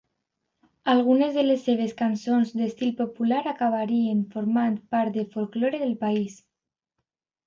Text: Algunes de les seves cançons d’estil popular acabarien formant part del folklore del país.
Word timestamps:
Algunes 0.91 1.35
de 1.39 1.41
les 1.47 1.65
seves 1.65 1.91
cançons 1.99 2.53
d’estil 2.61 2.93
popular 3.01 3.41
acabarien 3.51 4.23
formant 4.31 4.79
part 4.95 5.17
del 5.19 5.29
folklore 5.37 5.83
del 5.83 5.93
país. 6.05 6.39